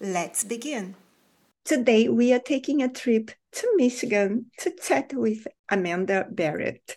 Let's 0.00 0.44
begin. 0.44 0.94
Today, 1.64 2.10
we 2.10 2.30
are 2.34 2.38
taking 2.38 2.82
a 2.82 2.92
trip 2.92 3.30
to 3.52 3.72
Michigan 3.76 4.50
to 4.58 4.70
chat 4.70 5.14
with 5.14 5.46
Amanda 5.70 6.26
Barratt. 6.30 6.96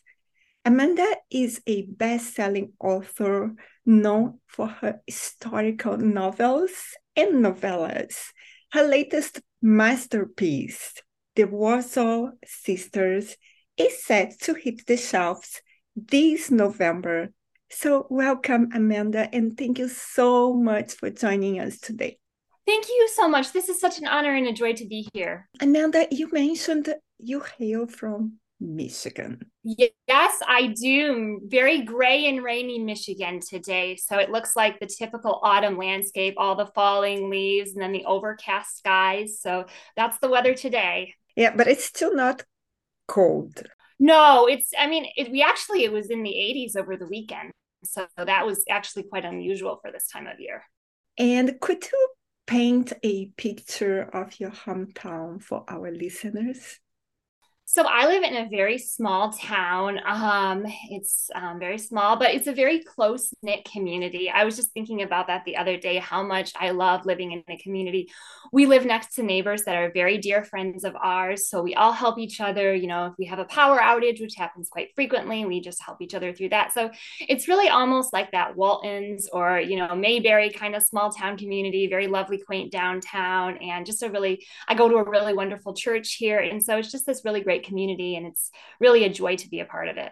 Amanda 0.65 1.07
is 1.31 1.61
a 1.65 1.83
best 1.83 2.35
selling 2.35 2.73
author 2.77 3.55
known 3.85 4.39
for 4.47 4.67
her 4.67 4.99
historical 5.07 5.95
novels 5.95 6.71
and 7.15 7.35
novellas. 7.35 8.33
Her 8.73 8.83
latest 8.83 9.39
masterpiece, 9.61 10.95
The 11.37 11.45
Warsaw 11.45 12.31
Sisters, 12.45 13.37
is 13.77 14.03
set 14.03 14.41
to 14.41 14.55
hit 14.55 14.85
the 14.87 14.97
shelves 14.97 15.61
this 15.95 16.51
November. 16.51 17.29
So, 17.69 18.07
welcome, 18.09 18.71
Amanda, 18.73 19.33
and 19.33 19.57
thank 19.57 19.79
you 19.79 19.87
so 19.87 20.53
much 20.53 20.95
for 20.95 21.09
joining 21.09 21.61
us 21.61 21.79
today. 21.79 22.18
Thank 22.69 22.87
you 22.87 23.09
so 23.15 23.27
much. 23.27 23.51
This 23.51 23.67
is 23.67 23.81
such 23.81 23.97
an 23.97 24.05
honor 24.05 24.35
and 24.35 24.45
a 24.45 24.53
joy 24.53 24.73
to 24.73 24.85
be 24.85 25.09
here. 25.11 25.49
Amanda, 25.59 26.05
you 26.11 26.29
mentioned 26.31 26.93
you 27.17 27.43
hail 27.57 27.87
from 27.87 28.33
Michigan. 28.59 29.41
Yes, 29.63 30.39
I 30.47 30.75
do. 30.79 31.41
Very 31.45 31.81
gray 31.81 32.27
and 32.27 32.43
rainy 32.43 32.77
Michigan 32.77 33.39
today. 33.39 33.95
So 33.95 34.19
it 34.19 34.29
looks 34.29 34.55
like 34.55 34.79
the 34.79 34.85
typical 34.85 35.39
autumn 35.41 35.79
landscape, 35.79 36.35
all 36.37 36.53
the 36.53 36.67
falling 36.75 37.31
leaves 37.31 37.71
and 37.71 37.81
then 37.81 37.91
the 37.91 38.05
overcast 38.05 38.77
skies. 38.77 39.39
So 39.41 39.65
that's 39.95 40.19
the 40.19 40.29
weather 40.29 40.53
today. 40.53 41.15
Yeah, 41.35 41.55
but 41.55 41.67
it's 41.67 41.85
still 41.85 42.15
not 42.15 42.43
cold. 43.07 43.63
No, 43.99 44.45
it's, 44.45 44.73
I 44.77 44.85
mean, 44.85 45.07
it, 45.17 45.31
we 45.31 45.41
actually, 45.41 45.85
it 45.85 45.91
was 45.91 46.11
in 46.11 46.21
the 46.21 46.29
80s 46.29 46.79
over 46.79 46.97
the 46.97 47.07
weekend. 47.07 47.49
So 47.83 48.05
that 48.15 48.45
was 48.45 48.63
actually 48.69 49.05
quite 49.09 49.25
unusual 49.25 49.79
for 49.81 49.91
this 49.91 50.07
time 50.07 50.27
of 50.27 50.39
year. 50.39 50.65
And 51.17 51.59
could 51.59 51.83
you 51.91 52.09
paint 52.49 52.93
a 53.03 53.27
picture 53.37 54.01
of 54.11 54.39
your 54.39 54.49
hometown 54.49 55.39
for 55.39 55.63
our 55.67 55.91
listeners? 55.91 56.79
So 57.71 57.83
I 57.83 58.07
live 58.07 58.23
in 58.23 58.35
a 58.35 58.49
very 58.49 58.79
small 58.79 59.31
town. 59.31 59.99
Um, 60.03 60.65
it's 60.89 61.29
um, 61.35 61.59
very 61.59 61.77
small, 61.77 62.17
but 62.17 62.33
it's 62.33 62.47
a 62.47 62.51
very 62.51 62.83
close 62.83 63.31
knit 63.43 63.63
community. 63.63 64.27
I 64.27 64.43
was 64.43 64.55
just 64.55 64.71
thinking 64.71 65.03
about 65.03 65.27
that 65.27 65.45
the 65.45 65.55
other 65.55 65.77
day, 65.77 65.97
how 65.97 66.23
much 66.23 66.51
I 66.59 66.71
love 66.71 67.05
living 67.05 67.31
in 67.31 67.43
a 67.47 67.57
community. 67.59 68.09
We 68.51 68.65
live 68.65 68.87
next 68.87 69.13
to 69.17 69.23
neighbors 69.23 69.65
that 69.65 69.75
are 69.75 69.91
very 69.91 70.17
dear 70.17 70.43
friends 70.43 70.83
of 70.83 70.95
ours. 70.95 71.47
So 71.47 71.61
we 71.61 71.75
all 71.75 71.91
help 71.91 72.17
each 72.17 72.41
other. 72.41 72.73
You 72.73 72.87
know, 72.87 73.05
if 73.05 73.13
we 73.19 73.25
have 73.25 73.37
a 73.37 73.45
power 73.45 73.77
outage, 73.77 74.19
which 74.19 74.33
happens 74.35 74.67
quite 74.67 74.95
frequently, 74.95 75.45
we 75.45 75.61
just 75.61 75.79
help 75.79 76.01
each 76.01 76.15
other 76.15 76.33
through 76.33 76.49
that. 76.49 76.73
So 76.73 76.89
it's 77.19 77.47
really 77.47 77.69
almost 77.69 78.13
like 78.13 78.31
that 78.31 78.55
Walton's 78.55 79.29
or, 79.31 79.59
you 79.59 79.77
know, 79.77 79.93
Mayberry 79.93 80.49
kind 80.49 80.73
of 80.73 80.81
small 80.81 81.11
town 81.11 81.37
community, 81.37 81.85
very 81.85 82.07
lovely, 82.07 82.39
quaint 82.39 82.71
downtown. 82.71 83.57
And 83.57 83.85
just 83.85 84.01
a 84.01 84.09
really, 84.09 84.43
I 84.67 84.73
go 84.73 84.89
to 84.89 84.95
a 84.95 85.07
really 85.07 85.35
wonderful 85.35 85.75
church 85.75 86.15
here. 86.15 86.39
And 86.39 86.63
so 86.63 86.75
it's 86.75 86.91
just 86.91 87.05
this 87.05 87.21
really 87.23 87.41
great 87.41 87.58
great 87.59 87.67
community, 87.67 88.15
and 88.15 88.25
it's 88.25 88.51
really 88.79 89.03
a 89.05 89.09
joy 89.09 89.35
to 89.35 89.49
be 89.49 89.59
a 89.59 89.65
part 89.65 89.87
of 89.89 89.97
it. 89.97 90.11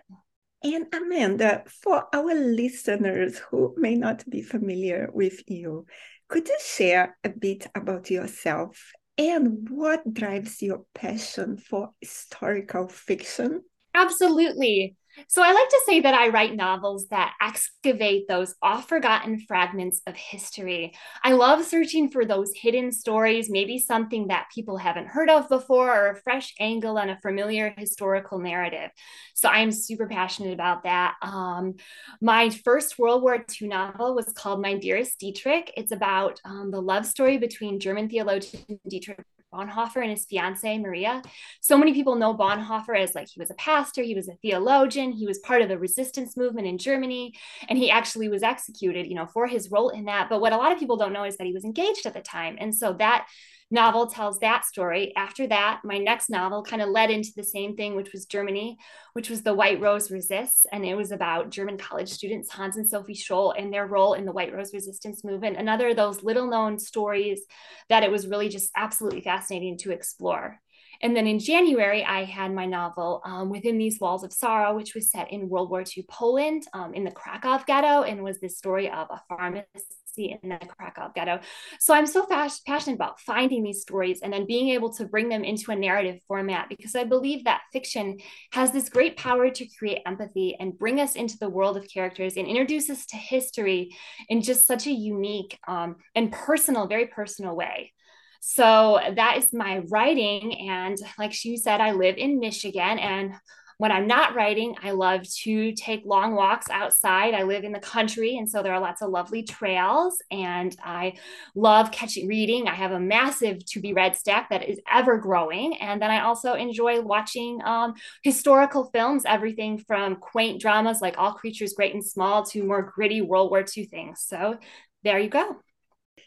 And 0.63 0.87
Amanda, 0.93 1.63
for 1.81 2.05
our 2.13 2.33
listeners 2.33 3.39
who 3.49 3.73
may 3.77 3.95
not 3.95 4.27
be 4.29 4.41
familiar 4.41 5.09
with 5.13 5.43
you, 5.47 5.85
could 6.27 6.47
you 6.47 6.57
share 6.61 7.17
a 7.23 7.29
bit 7.29 7.67
about 7.75 8.09
yourself 8.09 8.91
and 9.17 9.69
what 9.69 10.13
drives 10.13 10.61
your 10.61 10.83
passion 10.93 11.57
for 11.57 11.91
historical 12.01 12.87
fiction? 12.87 13.61
Absolutely. 13.93 14.95
So 15.27 15.41
I 15.41 15.51
like 15.51 15.69
to 15.69 15.81
say 15.85 16.01
that 16.01 16.13
I 16.13 16.29
write 16.29 16.55
novels 16.55 17.07
that 17.07 17.33
excavate 17.41 18.27
those 18.27 18.55
oft 18.61 18.87
forgotten 18.87 19.39
fragments 19.39 20.01
of 20.05 20.15
history. 20.15 20.93
I 21.23 21.33
love 21.33 21.65
searching 21.65 22.09
for 22.09 22.23
those 22.25 22.51
hidden 22.55 22.91
stories, 22.91 23.49
maybe 23.49 23.79
something 23.79 24.27
that 24.27 24.47
people 24.53 24.77
haven't 24.77 25.07
heard 25.07 25.29
of 25.29 25.49
before, 25.49 25.91
or 25.91 26.09
a 26.11 26.21
fresh 26.21 26.53
angle 26.59 26.97
on 26.97 27.09
a 27.09 27.19
familiar 27.19 27.73
historical 27.77 28.39
narrative. 28.39 28.91
So 29.33 29.49
I'm 29.49 29.71
super 29.71 30.07
passionate 30.07 30.53
about 30.53 30.83
that. 30.83 31.15
Um, 31.21 31.75
my 32.21 32.49
first 32.49 32.99
World 32.99 33.23
War 33.23 33.43
II 33.61 33.67
novel 33.67 34.15
was 34.15 34.31
called 34.33 34.61
My 34.61 34.75
Dearest 34.75 35.19
Dietrich. 35.19 35.73
It's 35.75 35.91
about 35.91 36.39
um, 36.45 36.71
the 36.71 36.81
love 36.81 37.05
story 37.05 37.37
between 37.37 37.79
German 37.79 38.09
theologian 38.09 38.79
Dietrich 38.87 39.25
Bonhoeffer 39.53 40.01
and 40.01 40.11
his 40.11 40.25
fiancee 40.25 40.77
Maria. 40.77 41.21
So 41.61 41.77
many 41.77 41.93
people 41.93 42.15
know 42.15 42.33
Bonhoeffer 42.33 42.97
as 42.97 43.15
like 43.15 43.29
he 43.29 43.39
was 43.39 43.49
a 43.49 43.55
pastor, 43.55 44.03
he 44.03 44.15
was 44.15 44.27
a 44.27 44.35
theologian, 44.41 45.11
he 45.11 45.25
was 45.25 45.39
part 45.39 45.61
of 45.61 45.69
the 45.69 45.77
resistance 45.77 46.35
movement 46.35 46.67
in 46.67 46.77
Germany, 46.77 47.33
and 47.69 47.77
he 47.77 47.89
actually 47.89 48.29
was 48.29 48.43
executed, 48.43 49.07
you 49.07 49.15
know, 49.15 49.27
for 49.27 49.47
his 49.47 49.71
role 49.71 49.89
in 49.89 50.05
that. 50.05 50.29
But 50.29 50.41
what 50.41 50.53
a 50.53 50.57
lot 50.57 50.71
of 50.71 50.79
people 50.79 50.97
don't 50.97 51.13
know 51.13 51.23
is 51.23 51.37
that 51.37 51.47
he 51.47 51.53
was 51.53 51.63
engaged 51.63 52.05
at 52.05 52.13
the 52.13 52.21
time. 52.21 52.57
And 52.59 52.73
so 52.75 52.93
that 52.93 53.27
novel 53.69 54.07
tells 54.07 54.39
that 54.39 54.65
story. 54.65 55.13
After 55.15 55.47
that, 55.47 55.81
my 55.83 55.97
next 55.97 56.29
novel 56.29 56.63
kind 56.63 56.81
of 56.81 56.89
led 56.89 57.09
into 57.09 57.31
the 57.35 57.43
same 57.43 57.75
thing, 57.75 57.95
which 57.95 58.13
was 58.13 58.25
Germany, 58.25 58.77
which 59.13 59.29
was 59.29 59.41
The 59.41 59.53
White 59.53 59.81
Rose 59.81 60.09
Resists. 60.09 60.65
And 60.71 60.85
it 60.85 60.95
was 60.95 61.11
about 61.11 61.49
German 61.49 61.77
college 61.77 62.09
students, 62.09 62.51
Hans 62.51 62.77
and 62.77 62.89
Sophie 62.89 63.13
Scholl, 63.13 63.53
and 63.57 63.73
their 63.73 63.87
role 63.87 64.13
in 64.13 64.25
the 64.25 64.31
White 64.31 64.53
Rose 64.53 64.73
Resistance 64.73 65.23
movement. 65.23 65.57
Another 65.57 65.89
of 65.89 65.97
those 65.97 66.23
little 66.23 66.47
known 66.47 66.79
stories 66.79 67.41
that 67.89 68.03
it 68.03 68.11
was 68.11 68.27
really 68.27 68.49
just 68.49 68.71
absolutely 68.75 69.21
fascinating 69.21 69.77
to 69.79 69.91
explore. 69.91 70.59
And 71.01 71.15
then 71.15 71.27
in 71.27 71.39
January, 71.39 72.03
I 72.03 72.23
had 72.23 72.53
my 72.53 72.65
novel 72.65 73.21
um, 73.23 73.49
Within 73.49 73.77
These 73.77 73.99
Walls 73.99 74.23
of 74.23 74.33
Sorrow, 74.33 74.75
which 74.75 74.95
was 74.95 75.11
set 75.11 75.31
in 75.31 75.49
World 75.49 75.69
War 75.69 75.83
II 75.83 76.05
Poland 76.09 76.63
um, 76.73 76.93
in 76.93 77.03
the 77.03 77.11
Krakow 77.11 77.63
ghetto 77.67 78.01
and 78.01 78.23
was 78.23 78.39
the 78.39 78.49
story 78.49 78.89
of 78.89 79.07
a 79.11 79.21
pharmacist 79.29 80.06
in 80.25 80.49
the 80.49 80.57
Krakow 80.57 81.11
ghetto. 81.15 81.39
So 81.79 81.93
I'm 81.93 82.05
so 82.05 82.25
passionate 82.25 82.95
about 82.95 83.19
finding 83.21 83.63
these 83.63 83.81
stories 83.81 84.21
and 84.21 84.33
then 84.33 84.45
being 84.45 84.69
able 84.69 84.93
to 84.93 85.05
bring 85.05 85.29
them 85.29 85.43
into 85.43 85.71
a 85.71 85.75
narrative 85.75 86.19
format 86.27 86.69
because 86.69 86.95
I 86.95 87.03
believe 87.03 87.43
that 87.45 87.61
fiction 87.71 88.17
has 88.51 88.71
this 88.71 88.89
great 88.89 89.17
power 89.17 89.49
to 89.49 89.67
create 89.77 90.01
empathy 90.05 90.55
and 90.59 90.77
bring 90.77 90.99
us 90.99 91.15
into 91.15 91.37
the 91.37 91.49
world 91.49 91.77
of 91.77 91.87
characters 91.87 92.37
and 92.37 92.47
introduce 92.47 92.89
us 92.89 93.05
to 93.07 93.17
history 93.17 93.95
in 94.29 94.41
just 94.41 94.67
such 94.67 94.87
a 94.87 94.91
unique 94.91 95.57
um, 95.67 95.97
and 96.15 96.31
personal, 96.31 96.87
very 96.87 97.07
personal 97.07 97.55
way. 97.55 97.93
So 98.39 98.99
that 99.15 99.37
is 99.37 99.51
my 99.53 99.79
writing. 99.89 100.69
And 100.69 100.97
like 101.17 101.33
she 101.33 101.57
said, 101.57 101.81
I 101.81 101.91
live 101.91 102.17
in 102.17 102.39
Michigan 102.39 102.99
and 102.99 103.33
when 103.77 103.91
I'm 103.91 104.07
not 104.07 104.33
writing, 104.33 104.75
I 104.81 104.91
love 104.91 105.21
to 105.43 105.71
take 105.73 106.01
long 106.03 106.33
walks 106.33 106.67
outside. 106.71 107.35
I 107.35 107.43
live 107.43 107.63
in 107.63 107.71
the 107.71 107.79
country, 107.79 108.37
and 108.37 108.49
so 108.49 108.63
there 108.63 108.73
are 108.73 108.79
lots 108.79 109.03
of 109.03 109.11
lovely 109.11 109.43
trails. 109.43 110.17
And 110.31 110.75
I 110.83 111.13
love 111.53 111.91
catching 111.91 112.27
reading. 112.27 112.67
I 112.67 112.73
have 112.73 112.91
a 112.91 112.99
massive 112.99 113.63
to 113.65 113.79
be 113.79 113.93
read 113.93 114.15
stack 114.15 114.49
that 114.49 114.67
is 114.67 114.79
ever 114.91 115.17
growing. 115.17 115.77
And 115.77 116.01
then 116.01 116.09
I 116.09 116.21
also 116.21 116.53
enjoy 116.53 117.01
watching 117.01 117.59
um, 117.63 117.93
historical 118.23 118.85
films, 118.85 119.23
everything 119.25 119.77
from 119.77 120.15
quaint 120.15 120.59
dramas 120.59 120.99
like 120.99 121.19
All 121.19 121.33
Creatures 121.33 121.73
Great 121.73 121.93
and 121.93 122.05
Small 122.05 122.43
to 122.47 122.63
more 122.63 122.81
gritty 122.95 123.21
World 123.21 123.51
War 123.51 123.63
II 123.77 123.85
things. 123.85 124.23
So 124.25 124.57
there 125.03 125.19
you 125.19 125.29
go. 125.29 125.57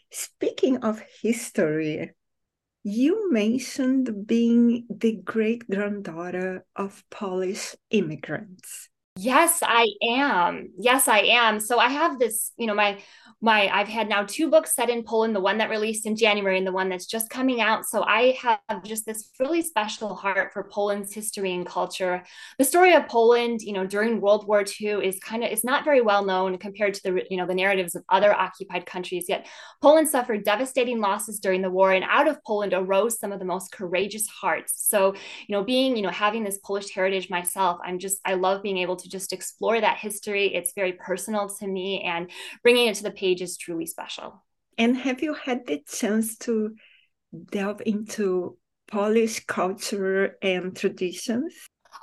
Speaking 0.09 0.77
of 0.77 1.01
history, 1.21 2.11
you 2.83 3.31
mentioned 3.31 4.27
being 4.27 4.85
the 4.89 5.13
great 5.13 5.67
granddaughter 5.69 6.65
of 6.75 7.03
Polish 7.09 7.75
immigrants. 7.89 8.89
Yes, 9.23 9.59
I 9.61 9.87
am. 10.09 10.69
Yes, 10.79 11.07
I 11.07 11.19
am. 11.19 11.59
So 11.59 11.77
I 11.77 11.89
have 11.89 12.17
this, 12.17 12.53
you 12.57 12.65
know, 12.65 12.73
my 12.73 12.97
my 13.43 13.69
I've 13.69 13.87
had 13.87 14.07
now 14.09 14.23
two 14.23 14.49
books 14.49 14.73
set 14.75 14.89
in 14.89 15.03
Poland, 15.03 15.35
the 15.35 15.39
one 15.39 15.57
that 15.59 15.69
released 15.69 16.05
in 16.07 16.15
January 16.15 16.57
and 16.57 16.65
the 16.65 16.71
one 16.71 16.89
that's 16.89 17.05
just 17.05 17.29
coming 17.29 17.61
out. 17.61 17.85
So 17.85 18.03
I 18.03 18.37
have 18.41 18.83
just 18.83 19.05
this 19.05 19.29
really 19.39 19.61
special 19.61 20.15
heart 20.15 20.53
for 20.53 20.63
Poland's 20.71 21.13
history 21.13 21.53
and 21.53 21.65
culture. 21.65 22.23
The 22.57 22.63
story 22.65 22.93
of 22.93 23.07
Poland, 23.07 23.61
you 23.61 23.73
know, 23.73 23.85
during 23.85 24.21
World 24.21 24.47
War 24.47 24.63
II 24.63 25.05
is 25.05 25.19
kind 25.19 25.43
of 25.43 25.51
is 25.51 25.63
not 25.63 25.83
very 25.85 26.01
well 26.01 26.25
known 26.25 26.57
compared 26.57 26.93
to 26.95 27.03
the, 27.03 27.23
you 27.29 27.37
know, 27.37 27.45
the 27.47 27.55
narratives 27.55 27.95
of 27.95 28.03
other 28.09 28.33
occupied 28.33 28.85
countries. 28.87 29.25
Yet 29.29 29.45
Poland 29.81 30.07
suffered 30.09 30.43
devastating 30.43 30.99
losses 30.99 31.39
during 31.39 31.61
the 31.61 31.69
war 31.69 31.91
and 31.91 32.05
out 32.07 32.27
of 32.27 32.43
Poland 32.43 32.73
arose 32.73 33.19
some 33.19 33.31
of 33.31 33.39
the 33.39 33.45
most 33.45 33.71
courageous 33.71 34.27
hearts. 34.27 34.73
So, 34.87 35.13
you 35.47 35.55
know, 35.55 35.63
being, 35.63 35.95
you 35.95 36.01
know, 36.03 36.09
having 36.09 36.43
this 36.43 36.59
Polish 36.59 36.91
heritage 36.93 37.29
myself, 37.29 37.79
I'm 37.83 37.99
just 37.99 38.19
I 38.25 38.35
love 38.35 38.61
being 38.63 38.77
able 38.77 38.95
to 38.97 39.09
just 39.11 39.33
explore 39.33 39.79
that 39.79 39.97
history. 39.97 40.55
It's 40.55 40.73
very 40.73 40.93
personal 40.93 41.49
to 41.59 41.67
me, 41.67 42.01
and 42.01 42.31
bringing 42.63 42.87
it 42.87 42.95
to 42.95 43.03
the 43.03 43.11
page 43.11 43.41
is 43.41 43.57
truly 43.57 43.85
special. 43.85 44.43
And 44.77 44.97
have 44.97 45.21
you 45.21 45.33
had 45.33 45.67
the 45.67 45.81
chance 45.87 46.37
to 46.39 46.75
delve 47.51 47.81
into 47.85 48.57
Polish 48.87 49.45
culture 49.45 50.37
and 50.41 50.75
traditions? 50.75 51.53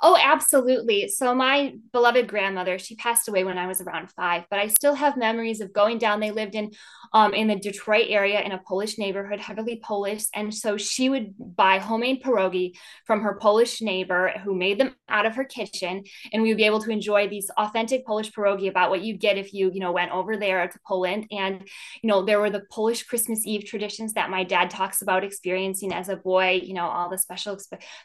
Oh, 0.01 0.17
absolutely. 0.19 1.07
So 1.07 1.33
my 1.33 1.73
beloved 1.91 2.27
grandmother, 2.27 2.77
she 2.79 2.95
passed 2.95 3.27
away 3.27 3.43
when 3.43 3.57
I 3.57 3.67
was 3.67 3.81
around 3.81 4.11
five, 4.11 4.45
but 4.49 4.59
I 4.59 4.67
still 4.67 4.93
have 4.93 5.17
memories 5.17 5.61
of 5.61 5.73
going 5.73 5.97
down. 5.97 6.19
They 6.19 6.31
lived 6.31 6.55
in 6.55 6.71
um, 7.11 7.33
in 7.33 7.47
the 7.47 7.55
Detroit 7.55 8.05
area 8.09 8.39
in 8.41 8.51
a 8.51 8.59
Polish 8.59 8.99
neighborhood, 8.99 9.39
heavily 9.39 9.81
Polish, 9.83 10.25
and 10.35 10.53
so 10.53 10.77
she 10.77 11.09
would 11.09 11.33
buy 11.39 11.79
homemade 11.79 12.21
pierogi 12.21 12.75
from 13.05 13.21
her 13.21 13.33
Polish 13.41 13.81
neighbor 13.81 14.31
who 14.43 14.53
made 14.53 14.79
them 14.79 14.95
out 15.09 15.25
of 15.25 15.35
her 15.35 15.43
kitchen, 15.43 16.03
and 16.31 16.43
we 16.43 16.49
would 16.49 16.57
be 16.57 16.65
able 16.65 16.81
to 16.81 16.91
enjoy 16.91 17.27
these 17.27 17.49
authentic 17.57 18.05
Polish 18.05 18.31
pierogi 18.31 18.69
about 18.69 18.91
what 18.91 19.01
you'd 19.01 19.19
get 19.19 19.39
if 19.39 19.53
you 19.53 19.71
you 19.73 19.79
know 19.79 19.91
went 19.91 20.11
over 20.11 20.37
there 20.37 20.67
to 20.67 20.79
Poland. 20.87 21.25
And 21.31 21.67
you 22.03 22.07
know 22.07 22.23
there 22.23 22.39
were 22.39 22.51
the 22.51 22.63
Polish 22.71 23.03
Christmas 23.03 23.45
Eve 23.45 23.65
traditions 23.65 24.13
that 24.13 24.29
my 24.29 24.43
dad 24.43 24.69
talks 24.69 25.01
about 25.01 25.23
experiencing 25.23 25.91
as 25.91 26.09
a 26.09 26.15
boy. 26.15 26.61
You 26.63 26.75
know 26.75 26.85
all 26.85 27.09
the 27.09 27.17
special 27.17 27.57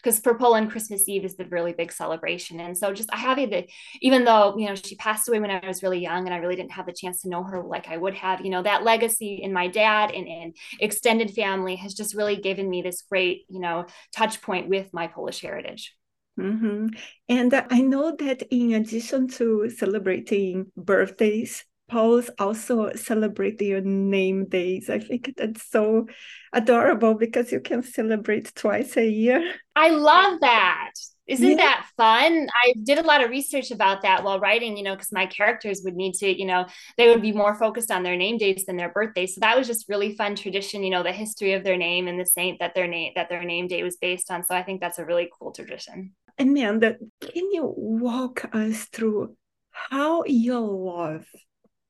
because 0.03 0.19
for 0.21 0.39
Poland 0.39 0.71
Christmas 0.71 1.07
Eve 1.09 1.27
is 1.27 1.37
the 1.37 1.45
really 1.45 1.74
big 1.75 1.93
celebration. 1.93 2.61
And 2.61 2.76
so 2.76 2.93
just 2.93 3.12
I 3.12 3.17
have 3.19 3.35
that 3.50 3.67
even 4.00 4.25
though, 4.25 4.56
you 4.56 4.67
know, 4.67 4.75
she 4.75 4.97
passed 4.97 5.29
away 5.29 5.41
when 5.41 5.50
I 5.50 5.67
was 5.67 5.82
really 5.82 6.00
young 6.00 6.25
and 6.25 6.35
I 6.35 6.38
really 6.38 6.56
didn't 6.56 6.73
have 6.73 6.87
the 6.87 6.93
chance 6.93 7.23
to 7.23 7.29
know 7.29 7.43
her 7.43 7.62
like 7.62 7.88
I 7.88 7.97
would 7.97 8.15
have, 8.15 8.44
you 8.44 8.50
know, 8.50 8.62
that 8.62 8.85
legacy 8.85 9.41
in 9.43 9.53
my 9.53 9.67
dad 9.69 10.11
and 10.12 10.26
in 10.26 10.55
extended 10.81 11.32
family 11.32 11.76
has 11.76 11.94
just 11.94 12.15
really 12.15 12.37
given 12.37 12.71
me 12.71 12.82
this 12.82 13.03
great, 13.03 13.44
you 13.49 13.61
know, 13.61 13.87
touch 14.12 14.41
point 14.41 14.69
with 14.69 14.93
my 14.93 15.09
Polish 15.09 15.41
heritage. 15.41 15.94
Mm-hmm. 16.38 16.88
And 17.29 17.55
I 17.55 17.81
know 17.81 18.17
that 18.17 18.43
in 18.50 18.75
addition 18.75 19.29
to 19.29 19.71
celebrating 19.71 20.73
birthdays, 20.76 21.65
Poles 21.87 22.31
also 22.38 22.93
celebrate 22.94 23.59
their 23.59 23.81
name 23.82 24.47
days. 24.49 24.88
I 24.88 24.99
think 24.99 25.35
that's 25.37 25.71
so 25.71 26.06
adorable 26.53 27.15
because 27.15 27.53
you 27.53 27.61
can 27.61 27.82
celebrate 27.82 28.55
twice 28.55 28.97
a 28.97 29.06
year. 29.06 29.55
I 29.76 29.91
love 29.91 30.41
that. 30.41 30.93
Isn't 31.26 31.50
yeah. 31.50 31.56
that 31.56 31.87
fun? 31.97 32.49
I 32.65 32.75
did 32.82 32.99
a 32.99 33.03
lot 33.03 33.25
of 33.25 33.31
research 33.31 33.71
about 33.71 34.03
that 34.03 34.25
while 34.25 34.38
writing, 34.38 34.76
you 34.76 34.82
know, 34.82 34.94
because 34.94 35.11
my 35.11 35.25
characters 35.25 35.81
would 35.82 35.94
need 35.94 36.12
to, 36.17 36.38
you 36.38 36.44
know, 36.44 36.67
they 36.99 37.09
would 37.09 37.23
be 37.23 37.32
more 37.32 37.55
focused 37.55 37.91
on 37.91 38.03
their 38.03 38.17
name 38.17 38.37
dates 38.37 38.67
than 38.67 38.76
their 38.76 38.91
birthdays. 38.91 39.35
So 39.35 39.41
that 39.41 39.56
was 39.56 39.67
just 39.67 39.88
really 39.88 40.15
fun 40.17 40.37
tradition, 40.37 40.82
you 40.82 40.91
know, 40.91 41.03
the 41.03 41.12
history 41.12 41.55
of 41.55 41.65
their 41.65 41.79
name 41.79 42.09
and 42.09 42.21
the 42.21 42.26
saint 42.26 42.59
that 42.59 42.75
their 42.75 42.87
name 42.87 43.12
that 43.17 43.31
their 43.31 43.43
name 43.43 43.69
day 43.69 43.82
was 43.82 43.97
based 43.97 44.31
on. 44.31 44.44
So 44.44 44.55
I 44.55 44.62
think 44.62 44.82
that's 44.82 44.99
a 44.99 45.05
really 45.05 45.31
cool 45.38 45.53
tradition. 45.53 46.12
And 46.37 46.50
Amanda, 46.50 46.97
can 47.21 47.50
you 47.53 47.73
walk 47.75 48.44
us 48.53 48.85
through 48.87 49.37
how 49.71 50.25
your 50.26 50.61
love 50.61 51.26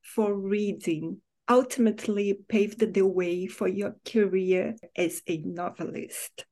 for 0.01 0.33
reading 0.33 1.21
ultimately 1.49 2.39
paved 2.47 2.93
the 2.93 3.05
way 3.05 3.47
for 3.47 3.67
your 3.67 3.95
career 4.05 4.75
as 4.95 5.21
a 5.27 5.37
novelist? 5.39 6.45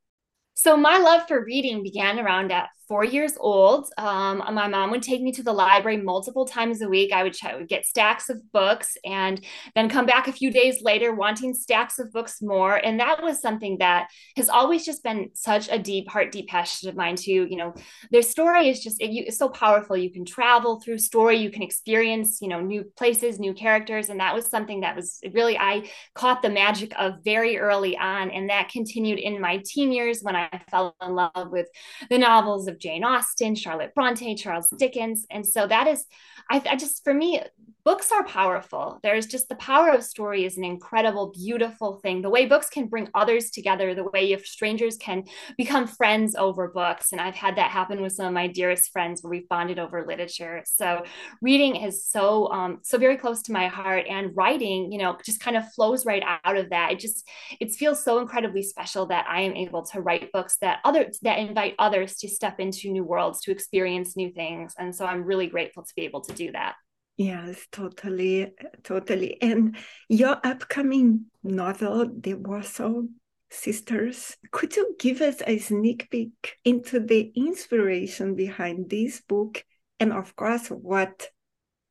So 0.64 0.78
my 0.78 0.98
love 0.98 1.28
for 1.28 1.44
reading 1.44 1.84
began 1.84 2.18
around 2.20 2.50
at 2.54 2.70
four 2.88 3.04
years 3.04 3.34
old. 3.40 3.90
Um, 3.98 4.38
my 4.54 4.68
mom 4.68 4.92
would 4.92 5.04
take 5.04 5.22
me 5.22 5.32
to 5.34 5.44
the 5.44 5.54
library 5.54 5.98
multiple 5.98 6.46
times 6.46 6.82
a 6.82 6.90
week. 6.90 7.12
I 7.12 7.24
would, 7.24 7.34
ch- 7.34 7.46
would 7.54 7.68
get 7.68 7.86
stacks 7.86 8.30
of 8.30 8.52
books 8.52 8.98
and 9.06 9.44
then 9.76 9.90
come 9.90 10.06
back 10.06 10.28
a 10.28 10.34
few 10.34 10.52
days 10.52 10.82
later 10.82 11.14
wanting 11.14 11.54
stacks 11.54 12.00
of 12.00 12.12
books 12.12 12.42
more. 12.42 12.76
And 12.76 13.00
that 13.00 13.24
was 13.24 13.42
something 13.42 13.78
that 13.80 14.08
has 14.38 14.50
always 14.50 14.86
just 14.86 15.04
been 15.04 15.30
such 15.34 15.70
a 15.70 15.80
deep, 15.80 16.10
heart 16.10 16.32
deep 16.32 16.48
passion 16.48 16.90
of 16.90 16.96
mine 16.96 17.16
too. 17.16 17.48
You 17.50 17.58
know, 17.58 17.74
their 18.12 18.22
story 18.22 18.70
is 18.70 18.84
just, 18.84 19.02
it, 19.02 19.12
it's 19.12 19.38
so 19.38 19.50
powerful. 19.50 19.96
You 19.96 20.12
can 20.12 20.26
travel 20.26 20.80
through 20.80 20.98
story, 20.98 21.38
you 21.38 21.52
can 21.52 21.62
experience, 21.62 22.40
you 22.42 22.48
know, 22.48 22.62
new 22.62 22.84
places, 22.98 23.40
new 23.40 23.54
characters. 23.54 24.10
And 24.10 24.20
that 24.20 24.36
was 24.36 24.48
something 24.48 24.82
that 24.82 24.96
was 24.96 25.20
really, 25.34 25.58
I 25.58 25.90
caught 26.14 26.42
the 26.42 26.50
magic 26.50 26.94
of 27.00 27.24
very 27.24 27.58
early 27.58 27.98
on. 27.98 28.32
And 28.32 28.50
that 28.50 28.70
continued 28.70 29.20
in 29.20 29.40
my 29.40 29.62
teen 29.66 29.92
years 29.92 30.22
when 30.22 30.36
I 30.36 30.50
fell 30.70 30.96
in 31.02 31.16
love 31.16 31.52
with 31.52 31.68
the 32.10 32.18
novels 32.18 32.68
of 32.74 32.80
Jane 32.80 33.04
Austen, 33.04 33.56
Charlotte 33.56 33.94
Bronte, 33.96 34.36
Charles 34.36 34.68
Dickens. 34.78 35.26
And 35.32 35.46
so 35.46 35.66
that 35.68 35.88
is, 35.88 36.06
I, 36.50 36.62
I 36.70 36.76
just, 36.76 37.04
for 37.04 37.14
me, 37.14 37.42
books 37.86 38.12
are 38.12 38.24
powerful. 38.24 39.00
There's 39.04 39.26
just 39.26 39.50
the 39.50 39.56
power 39.56 39.90
of 39.90 40.04
story 40.04 40.46
is 40.46 40.58
an 40.58 40.64
incredible, 40.64 41.32
beautiful 41.32 42.00
thing. 42.02 42.22
The 42.22 42.30
way 42.30 42.46
books 42.46 42.70
can 42.70 42.88
bring 42.88 43.10
others 43.14 43.50
together, 43.52 43.94
the 43.94 44.10
way 44.10 44.32
if 44.32 44.46
strangers 44.46 44.96
can 44.98 45.26
become 45.58 45.88
friends 45.88 46.36
over 46.36 46.70
books. 46.70 47.12
And 47.12 47.20
I've 47.20 47.36
had 47.36 47.58
that 47.58 47.72
happen 47.72 48.02
with 48.02 48.14
some 48.14 48.28
of 48.28 48.34
my 48.34 48.48
dearest 48.48 48.92
friends 48.92 49.22
where 49.22 49.32
we've 49.32 49.50
bonded 49.50 49.80
over 49.80 50.06
literature. 50.06 50.64
So 50.66 51.04
reading 51.42 51.76
is 51.76 52.06
so, 52.06 52.50
um, 52.52 52.80
so 52.84 52.98
very 52.98 53.18
close 53.18 53.42
to 53.44 53.52
my 53.52 53.68
heart 53.68 54.06
and 54.10 54.36
writing, 54.36 54.92
you 54.92 55.00
know, 55.00 55.18
just 55.26 55.42
kind 55.42 55.58
of 55.58 55.72
flows 55.74 56.06
right 56.06 56.24
out 56.46 56.58
of 56.58 56.70
that. 56.70 56.94
It 56.94 57.00
just, 57.00 57.28
it 57.60 57.74
feels 57.74 58.04
so 58.04 58.20
incredibly 58.20 58.64
special 58.64 59.08
that 59.08 59.26
I 59.28 59.42
am 59.42 59.56
able 59.56 59.84
to 59.88 60.02
write 60.02 60.32
books 60.32 60.58
that 60.62 60.80
other, 60.86 61.12
that 61.24 61.40
invite 61.40 61.76
others 61.80 62.16
to 62.18 62.30
step 62.30 62.60
into 62.60 62.92
new 62.92 63.04
worlds, 63.04 63.42
to 63.42 63.52
experience 63.52 64.16
new 64.16 64.32
things. 64.32 64.74
And 64.78 64.96
so 64.96 65.06
I'm 65.06 65.24
really 65.24 65.48
grateful 65.48 65.84
to 65.84 65.94
be 65.96 66.04
able 66.04 66.22
to 66.22 66.34
do 66.34 66.52
that. 66.54 66.76
Yes, 67.16 67.68
totally, 67.72 68.54
totally. 68.84 69.40
And 69.42 69.78
your 70.10 70.40
upcoming 70.44 71.26
novel, 71.44 72.10
The 72.20 72.34
Warsaw 72.34 73.04
Sisters, 73.52 74.36
could 74.52 74.76
you 74.76 74.96
give 74.98 75.22
us 75.22 75.42
a 75.46 75.60
sneak 75.60 76.10
peek 76.10 76.58
into 76.66 77.00
the 77.00 77.32
inspiration 77.36 78.34
behind 78.34 78.90
this 78.90 79.22
book 79.22 79.64
and, 80.00 80.12
of 80.12 80.36
course, 80.36 80.70
what 80.70 81.30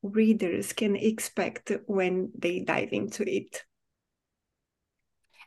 readers 0.01 0.73
can 0.73 0.97
expect 0.97 1.71
when 1.85 2.31
they 2.37 2.59
dive 2.59 2.89
into 2.91 3.23
it? 3.25 3.63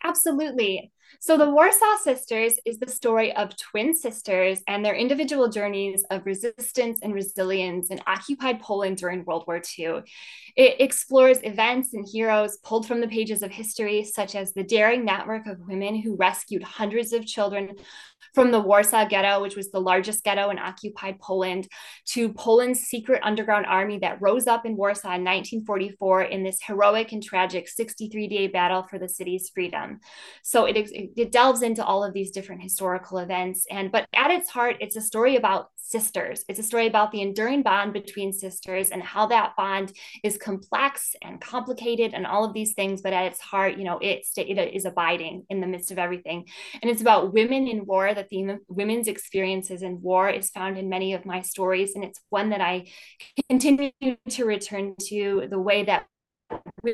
Absolutely. 0.07 0.93
So, 1.21 1.37
the 1.37 1.51
Warsaw 1.51 1.97
Sisters 2.03 2.55
is 2.65 2.79
the 2.79 2.91
story 2.91 3.35
of 3.35 3.57
twin 3.57 3.95
sisters 3.95 4.61
and 4.69 4.85
their 4.85 4.95
individual 4.95 5.49
journeys 5.49 6.05
of 6.11 6.27
resistance 6.27 7.01
and 7.03 7.15
resilience 7.15 7.91
in 7.91 8.01
occupied 8.07 8.61
Poland 8.61 8.99
during 8.99 9.25
World 9.25 9.45
War 9.47 9.61
II. 9.79 10.03
It 10.57 10.81
explores 10.81 11.39
events 11.43 11.95
and 11.95 12.07
heroes 12.07 12.59
pulled 12.59 12.87
from 12.87 13.01
the 13.01 13.09
pages 13.09 13.43
of 13.43 13.51
history, 13.51 14.05
such 14.05 14.35
as 14.35 14.53
the 14.53 14.65
daring 14.65 15.05
network 15.05 15.47
of 15.47 15.61
women 15.61 16.01
who 16.01 16.17
rescued 16.17 16.63
hundreds 16.63 17.13
of 17.13 17.27
children 17.27 17.77
from 18.35 18.51
the 18.51 18.61
Warsaw 18.61 19.07
Ghetto, 19.07 19.41
which 19.41 19.57
was 19.57 19.71
the 19.71 19.81
largest 19.81 20.23
ghetto 20.23 20.51
in 20.51 20.59
occupied 20.59 21.19
Poland, 21.21 21.67
to 22.09 22.33
Poland's 22.35 22.81
secret 22.81 23.23
underground 23.23 23.65
army 23.65 23.99
that 24.01 24.21
rose 24.21 24.47
up 24.47 24.67
in 24.67 24.77
Warsaw 24.77 25.15
in 25.15 25.25
1944 25.25 26.23
in 26.23 26.43
this 26.43 26.59
heroic 26.63 27.13
and 27.13 27.23
tragic 27.23 27.67
63 27.67 28.29
day 28.29 28.47
battle 28.47 28.83
for 28.91 28.99
the 28.99 29.09
city's 29.09 29.51
freedom. 29.55 29.96
So 30.43 30.65
it, 30.67 30.77
it 31.17 31.33
delves 31.33 31.63
into 31.63 31.85
all 31.85 32.05
of 32.05 32.13
these 32.13 32.31
different 32.31 32.63
historical 32.63 33.19
events. 33.19 33.67
And 33.71 33.91
but 33.91 34.07
at 34.15 34.31
its 34.31 34.49
heart, 34.49 34.77
it's 34.81 34.97
a 34.97 35.01
story 35.01 35.37
about 35.37 35.71
sisters. 35.87 36.45
It's 36.49 36.59
a 36.59 36.65
story 36.65 36.87
about 36.87 37.13
the 37.13 37.23
enduring 37.23 37.63
bond 37.63 37.93
between 37.93 38.33
sisters 38.33 38.91
and 38.91 39.03
how 39.03 39.27
that 39.27 39.55
bond 39.57 39.93
is 40.25 40.37
complex 40.37 41.15
and 41.23 41.41
complicated 41.41 42.13
and 42.13 42.27
all 42.27 42.45
of 42.45 42.53
these 42.53 42.75
things. 42.75 43.03
But 43.03 43.13
at 43.13 43.27
its 43.27 43.41
heart, 43.41 43.77
you 43.77 43.85
know, 43.85 43.99
it, 43.99 44.27
it 44.37 44.75
is 44.75 44.85
abiding 44.85 45.47
in 45.49 45.61
the 45.61 45.67
midst 45.67 45.93
of 45.93 45.99
everything. 45.99 46.47
And 46.83 46.91
it's 46.91 47.01
about 47.01 47.33
women 47.33 47.69
in 47.69 47.87
war. 47.87 48.13
The 48.15 48.25
theme 48.25 48.51
of 48.51 48.61
women's 48.69 49.09
experiences 49.09 49.83
in 49.83 50.03
war 50.03 50.29
is 50.29 50.51
found 50.51 50.77
in 50.77 50.89
many 50.89 51.15
of 51.15 51.25
my 51.25 51.43
stories. 51.43 51.95
And 51.95 52.05
it's 52.05 52.21
one 52.31 52.51
that 52.51 52.61
I 52.61 52.87
continue 53.49 53.93
to 54.31 54.45
return 54.45 54.95
to 55.09 55.47
the 55.49 55.59
way 55.59 55.85
that 55.85 56.07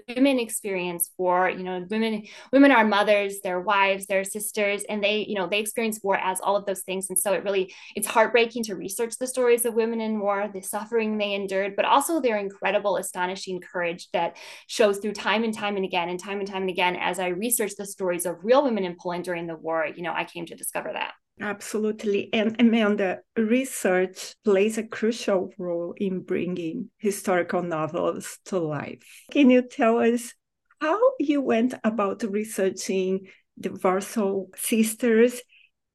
women 0.08 0.38
experience 0.38 1.10
war 1.18 1.50
you 1.50 1.62
know 1.62 1.84
women 1.90 2.22
women 2.52 2.70
are 2.70 2.84
mothers 2.84 3.40
their 3.42 3.60
wives 3.60 4.06
their 4.06 4.24
sisters 4.24 4.82
and 4.88 5.02
they 5.02 5.26
you 5.28 5.34
know 5.34 5.46
they 5.46 5.58
experience 5.58 6.00
war 6.02 6.16
as 6.16 6.40
all 6.40 6.56
of 6.56 6.66
those 6.66 6.82
things. 6.82 7.08
And 7.10 7.18
so 7.18 7.32
it 7.32 7.44
really 7.44 7.74
it's 7.94 8.06
heartbreaking 8.06 8.64
to 8.64 8.74
research 8.74 9.18
the 9.18 9.26
stories 9.26 9.64
of 9.64 9.74
women 9.74 10.00
in 10.00 10.18
war 10.20 10.48
the 10.52 10.62
suffering 10.62 11.18
they 11.18 11.34
endured 11.34 11.76
but 11.76 11.84
also 11.84 12.20
their 12.20 12.38
incredible 12.38 12.96
astonishing 12.96 13.60
courage 13.60 14.08
that 14.12 14.36
shows 14.66 14.98
through 14.98 15.12
time 15.12 15.44
and 15.44 15.54
time 15.54 15.76
and 15.76 15.84
again 15.84 16.08
and 16.08 16.20
time 16.20 16.38
and 16.38 16.48
time 16.48 16.62
and 16.62 16.70
again. 16.70 16.96
As 16.96 17.18
i 17.18 17.28
researched 17.28 17.76
the 17.76 17.86
stories 17.86 18.26
of 18.26 18.36
real 18.42 18.62
women 18.62 18.84
in 18.84 18.96
poland 18.96 19.24
during 19.24 19.46
the 19.46 19.56
war 19.56 19.86
you 19.94 20.02
know 20.02 20.12
i 20.12 20.24
came 20.24 20.46
to 20.46 20.54
discover 20.54 20.90
that 20.92 21.12
Absolutely. 21.42 22.32
And 22.32 22.54
Amanda, 22.60 23.18
research 23.36 24.36
plays 24.44 24.78
a 24.78 24.84
crucial 24.84 25.52
role 25.58 25.92
in 25.96 26.20
bringing 26.20 26.90
historical 26.98 27.62
novels 27.62 28.38
to 28.46 28.60
life. 28.60 29.02
Can 29.32 29.50
you 29.50 29.62
tell 29.62 29.98
us 29.98 30.34
how 30.80 31.00
you 31.18 31.40
went 31.40 31.74
about 31.82 32.22
researching 32.22 33.26
the 33.56 33.72
Warsaw 33.72 34.44
sisters 34.54 35.42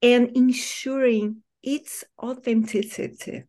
and 0.02 0.36
ensuring 0.36 1.42
its 1.62 2.04
authenticity? 2.22 3.44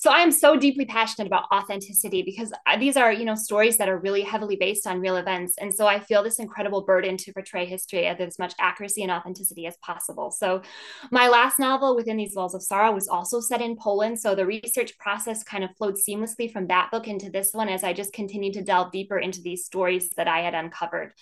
So 0.00 0.10
i 0.10 0.20
am 0.20 0.32
so 0.32 0.56
deeply 0.56 0.86
passionate 0.86 1.26
about 1.26 1.44
authenticity 1.52 2.22
because 2.22 2.50
these 2.78 2.96
are 2.96 3.12
you 3.12 3.26
know 3.26 3.34
stories 3.34 3.76
that 3.76 3.88
are 3.88 3.98
really 3.98 4.22
heavily 4.22 4.56
based 4.56 4.86
on 4.86 4.98
real 5.00 5.16
events. 5.16 5.54
And 5.58 5.74
so 5.74 5.86
i 5.86 6.00
feel 6.00 6.22
this 6.22 6.38
incredible 6.38 6.82
burden 6.82 7.18
to 7.18 7.32
portray 7.34 7.66
history 7.66 8.08
with 8.08 8.20
as 8.20 8.38
much 8.38 8.54
accuracy 8.58 9.02
and 9.02 9.12
authenticity 9.12 9.66
as 9.66 9.76
possible. 9.82 10.30
So 10.30 10.62
my 11.10 11.28
last 11.28 11.58
novel 11.58 11.94
within 11.94 12.16
these 12.16 12.34
walls 12.34 12.54
of 12.54 12.62
sorrow 12.62 12.92
was 12.92 13.08
also 13.08 13.40
set 13.40 13.60
in 13.60 13.76
poland. 13.76 14.18
So 14.18 14.34
the 14.34 14.46
research 14.46 14.96
process 14.98 15.42
kind 15.42 15.64
of 15.64 15.76
flowed 15.76 15.96
seamlessly 15.96 16.50
from 16.50 16.66
that 16.68 16.90
book 16.90 17.06
into 17.06 17.30
this 17.30 17.50
one 17.52 17.68
as 17.68 17.84
i 17.84 17.92
just 17.92 18.14
continued 18.14 18.54
to 18.54 18.62
delve 18.62 18.92
deeper 18.92 19.18
into 19.18 19.42
these 19.42 19.66
stories 19.66 20.10
that 20.16 20.28
i 20.28 20.40
had 20.40 20.54
uncovered. 20.54 21.12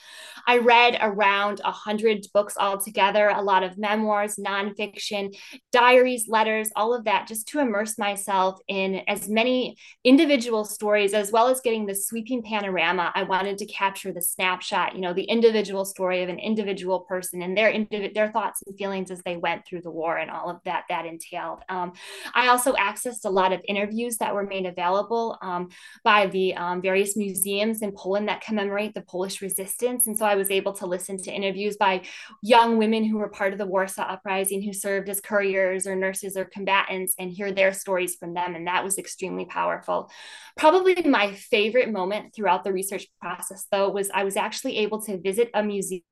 I 0.46 0.58
read 0.58 0.98
around 1.00 1.60
100 1.64 2.26
books 2.32 2.54
altogether 2.56 3.28
a 3.28 3.42
lot 3.42 3.64
of 3.64 3.76
memoirs 3.76 4.36
nonfiction 4.36 5.36
diaries 5.72 6.28
letters 6.28 6.70
all 6.76 6.94
of 6.94 7.04
that 7.04 7.26
just 7.26 7.48
to 7.48 7.58
immerse 7.58 7.98
myself 7.98 8.60
in 8.68 9.02
as 9.08 9.28
many 9.28 9.76
individual 10.04 10.64
stories 10.64 11.14
as 11.14 11.32
well 11.32 11.48
as 11.48 11.60
getting 11.60 11.86
the 11.86 11.94
sweeping 11.94 12.42
panorama. 12.42 13.10
I 13.14 13.22
wanted 13.22 13.58
to 13.58 13.66
capture 13.66 14.12
the 14.12 14.22
snapshot, 14.22 14.94
you 14.94 15.00
know, 15.00 15.14
the 15.14 15.24
individual 15.24 15.84
story 15.84 16.22
of 16.22 16.28
an 16.28 16.38
individual 16.38 17.00
person 17.00 17.42
and 17.42 17.56
their 17.56 17.86
their 18.14 18.30
thoughts 18.30 18.62
and 18.66 18.76
feelings 18.76 19.10
as 19.10 19.22
they 19.22 19.36
went 19.36 19.66
through 19.66 19.82
the 19.82 19.90
war 19.90 20.18
and 20.18 20.30
all 20.30 20.50
of 20.50 20.58
that 20.64 20.84
that 20.88 21.06
entailed. 21.06 21.60
Um, 21.68 21.92
I 22.34 22.48
also 22.48 22.74
accessed 22.74 23.24
a 23.24 23.30
lot 23.30 23.52
of 23.52 23.60
interviews 23.66 24.18
that 24.18 24.34
were 24.34 24.46
made 24.46 24.66
available 24.66 25.38
um, 25.42 25.68
by 26.04 26.26
the 26.26 26.54
um, 26.54 26.82
various 26.82 27.16
museums 27.16 27.82
in 27.82 27.92
Poland 27.92 28.28
that 28.28 28.42
commemorate 28.42 28.94
the 28.94 29.02
Polish 29.02 29.40
resistance, 29.40 30.06
and 30.06 30.16
so 30.16 30.26
I 30.26 30.34
was 30.34 30.50
able 30.50 30.74
to 30.74 30.86
listen 30.86 31.16
to 31.22 31.32
interviews 31.32 31.76
by 31.76 32.02
young 32.42 32.76
women 32.76 33.04
who 33.04 33.18
were 33.18 33.28
part 33.28 33.52
of 33.52 33.58
the 33.58 33.66
Warsaw 33.66 34.02
Uprising, 34.02 34.62
who 34.62 34.72
served 34.72 35.08
as 35.08 35.20
couriers 35.20 35.86
or 35.86 35.96
nurses 35.96 36.36
or 36.36 36.44
combatants, 36.44 37.14
and 37.18 37.30
hear 37.30 37.52
their 37.52 37.72
stories 37.72 38.14
from 38.14 38.34
them 38.34 38.54
and 38.58 38.66
that 38.66 38.84
was 38.84 38.98
extremely 38.98 39.46
powerful. 39.46 40.10
Probably 40.56 40.94
my 41.04 41.32
favorite 41.32 41.90
moment 41.90 42.34
throughout 42.34 42.64
the 42.64 42.72
research 42.72 43.06
process, 43.20 43.66
though, 43.70 43.88
was 43.88 44.10
I 44.12 44.24
was 44.24 44.36
actually 44.36 44.78
able 44.78 45.00
to 45.02 45.18
visit 45.18 45.50
a 45.54 45.62
museum 45.62 46.02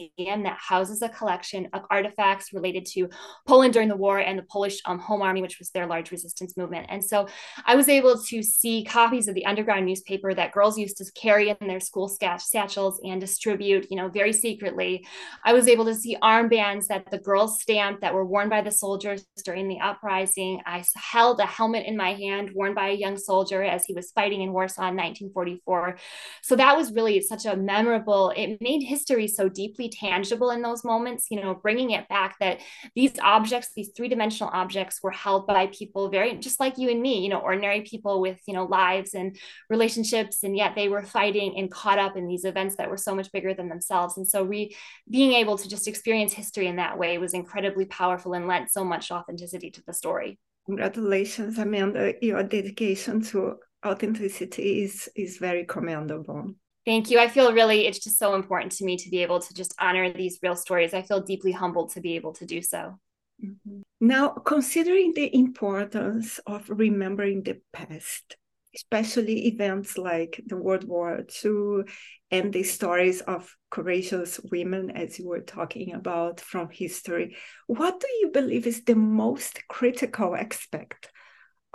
museum 0.00 0.42
that 0.44 0.58
houses 0.58 1.02
a 1.02 1.08
collection 1.08 1.68
of 1.72 1.82
artifacts 1.90 2.52
related 2.52 2.86
to 2.86 3.08
Poland 3.46 3.72
during 3.72 3.88
the 3.88 3.96
war 3.96 4.18
and 4.18 4.38
the 4.38 4.42
Polish 4.44 4.80
um, 4.84 4.98
Home 4.98 5.22
Army, 5.22 5.42
which 5.42 5.58
was 5.58 5.70
their 5.70 5.86
large 5.86 6.10
resistance 6.10 6.56
movement. 6.56 6.86
And 6.88 7.04
so 7.04 7.26
I 7.64 7.74
was 7.74 7.88
able 7.88 8.20
to 8.22 8.42
see 8.42 8.84
copies 8.84 9.28
of 9.28 9.34
the 9.34 9.46
underground 9.46 9.86
newspaper 9.86 10.34
that 10.34 10.52
girls 10.52 10.78
used 10.78 10.96
to 10.98 11.04
carry 11.12 11.50
in 11.50 11.56
their 11.66 11.80
school 11.80 12.08
satchels 12.08 13.00
and 13.04 13.20
distribute, 13.20 13.86
you 13.90 13.96
know, 13.96 14.08
very 14.08 14.32
secretly. 14.32 15.06
I 15.44 15.52
was 15.52 15.68
able 15.68 15.84
to 15.86 15.94
see 15.94 16.16
armbands 16.22 16.86
that 16.86 17.10
the 17.10 17.18
girls 17.18 17.60
stamped 17.60 18.00
that 18.00 18.14
were 18.14 18.24
worn 18.24 18.48
by 18.48 18.62
the 18.62 18.70
soldiers 18.70 19.24
during 19.44 19.68
the 19.68 19.80
uprising. 19.80 20.60
I 20.66 20.84
held 20.96 21.40
a 21.40 21.46
helmet 21.46 21.86
in 21.86 21.96
my 21.96 22.14
hand 22.14 22.50
worn 22.54 22.74
by 22.74 22.88
a 22.88 22.94
young 22.94 23.16
soldier 23.16 23.62
as 23.62 23.84
he 23.84 23.94
was 23.94 24.10
fighting 24.12 24.42
in 24.42 24.52
Warsaw 24.52 24.88
in 24.88 24.96
1944. 24.96 25.98
So 26.42 26.56
that 26.56 26.76
was 26.76 26.92
really 26.92 27.20
such 27.20 27.46
a 27.46 27.56
memorable, 27.56 28.32
it 28.36 28.58
made 28.60 28.82
history 28.82 29.28
so 29.28 29.48
deeply 29.48 29.89
tangible 29.90 30.50
in 30.50 30.62
those 30.62 30.84
moments, 30.84 31.26
you 31.30 31.40
know, 31.40 31.54
bringing 31.54 31.90
it 31.90 32.08
back 32.08 32.36
that 32.40 32.60
these 32.94 33.12
objects, 33.20 33.70
these 33.74 33.90
three 33.96 34.08
dimensional 34.08 34.50
objects 34.52 35.00
were 35.02 35.10
held 35.10 35.46
by 35.46 35.66
people 35.68 36.08
very 36.08 36.36
just 36.36 36.60
like 36.60 36.78
you 36.78 36.90
and 36.90 37.02
me, 37.02 37.22
you 37.22 37.28
know, 37.28 37.38
ordinary 37.40 37.82
people 37.82 38.20
with, 38.20 38.38
you 38.46 38.54
know, 38.54 38.64
lives 38.64 39.14
and 39.14 39.36
relationships. 39.68 40.42
And 40.42 40.56
yet 40.56 40.74
they 40.74 40.88
were 40.88 41.02
fighting 41.02 41.58
and 41.58 41.70
caught 41.70 41.98
up 41.98 42.16
in 42.16 42.26
these 42.26 42.44
events 42.44 42.76
that 42.76 42.90
were 42.90 42.96
so 42.96 43.14
much 43.14 43.30
bigger 43.32 43.54
than 43.54 43.68
themselves. 43.68 44.16
And 44.16 44.26
so 44.26 44.42
re 44.42 44.74
being 45.08 45.32
able 45.32 45.58
to 45.58 45.68
just 45.68 45.88
experience 45.88 46.32
history 46.32 46.66
in 46.66 46.76
that 46.76 46.98
way 46.98 47.18
was 47.18 47.34
incredibly 47.34 47.84
powerful 47.86 48.34
and 48.34 48.46
lent 48.46 48.70
so 48.70 48.84
much 48.84 49.10
authenticity 49.10 49.70
to 49.70 49.82
the 49.86 49.92
story. 49.92 50.38
Congratulations, 50.66 51.58
Amanda. 51.58 52.14
Your 52.24 52.42
dedication 52.42 53.22
to 53.22 53.56
authenticity 53.84 54.82
is, 54.82 55.08
is 55.16 55.38
very 55.38 55.64
commendable. 55.64 56.54
Thank 56.86 57.10
you. 57.10 57.18
I 57.18 57.28
feel 57.28 57.52
really, 57.52 57.86
it's 57.86 57.98
just 57.98 58.18
so 58.18 58.34
important 58.34 58.72
to 58.72 58.84
me 58.84 58.96
to 58.96 59.10
be 59.10 59.22
able 59.22 59.40
to 59.40 59.54
just 59.54 59.74
honor 59.78 60.12
these 60.12 60.38
real 60.42 60.56
stories. 60.56 60.94
I 60.94 61.02
feel 61.02 61.20
deeply 61.20 61.52
humbled 61.52 61.92
to 61.92 62.00
be 62.00 62.16
able 62.16 62.32
to 62.34 62.46
do 62.46 62.62
so. 62.62 62.98
Mm-hmm. 63.44 63.80
Now, 64.00 64.28
considering 64.30 65.12
the 65.14 65.34
importance 65.34 66.40
of 66.46 66.68
remembering 66.70 67.42
the 67.42 67.60
past, 67.72 68.36
especially 68.74 69.48
events 69.48 69.98
like 69.98 70.40
the 70.46 70.56
World 70.56 70.84
War 70.84 71.22
II 71.44 71.82
and 72.30 72.52
the 72.52 72.62
stories 72.62 73.20
of 73.20 73.54
courageous 73.70 74.40
women, 74.50 74.90
as 74.90 75.18
you 75.18 75.28
were 75.28 75.40
talking 75.40 75.92
about 75.92 76.40
from 76.40 76.70
history, 76.70 77.36
what 77.66 78.00
do 78.00 78.06
you 78.20 78.30
believe 78.30 78.66
is 78.66 78.84
the 78.84 78.94
most 78.94 79.68
critical 79.68 80.34
aspect 80.34 81.10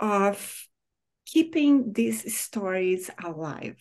of 0.00 0.66
keeping 1.26 1.92
these 1.92 2.36
stories 2.36 3.08
alive? 3.22 3.76